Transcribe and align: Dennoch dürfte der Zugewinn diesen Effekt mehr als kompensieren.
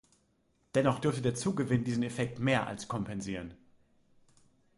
Dennoch 0.73 0.97
dürfte 0.97 1.21
der 1.21 1.35
Zugewinn 1.35 1.83
diesen 1.83 2.01
Effekt 2.01 2.39
mehr 2.39 2.65
als 2.65 2.87
kompensieren. 2.87 3.53